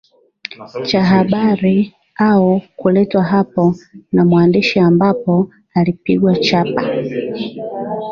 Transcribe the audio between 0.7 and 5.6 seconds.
Cha habari au kuletwa hapo na mwandishi ambapo